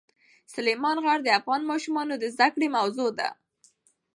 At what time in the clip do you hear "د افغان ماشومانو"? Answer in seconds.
1.23-2.13